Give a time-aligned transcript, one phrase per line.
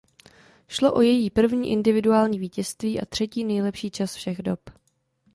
[0.67, 4.59] Šlo o její první individuální vítězství a třetí nejlepší čas všech dob.